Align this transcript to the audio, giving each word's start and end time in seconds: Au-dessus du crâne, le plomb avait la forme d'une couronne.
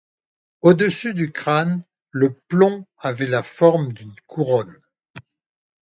Au-dessus 0.63 1.13
du 1.13 1.31
crâne, 1.31 1.83
le 2.09 2.33
plomb 2.33 2.87
avait 2.97 3.27
la 3.27 3.43
forme 3.43 3.93
d'une 3.93 4.15
couronne. 4.25 4.81